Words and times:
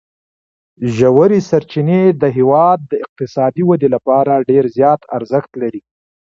ژورې 0.95 1.39
سرچینې 1.49 2.01
د 2.21 2.23
هېواد 2.37 2.79
د 2.91 2.93
اقتصادي 3.05 3.63
ودې 3.65 3.89
لپاره 3.95 4.43
ډېر 4.49 4.63
زیات 4.77 5.01
ارزښت 5.17 5.51
لري. 5.61 5.81